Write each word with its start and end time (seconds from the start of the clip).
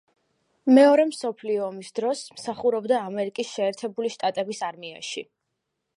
მეორე 0.77 1.03
მსოფლიო 1.09 1.67
ომის 1.67 1.91
დროს 1.99 2.23
მსახურობდა 2.39 3.03
ამერიკის 3.11 3.55
შეერთებული 3.59 4.15
შტატების 4.15 4.67
არმიაში. 4.73 5.29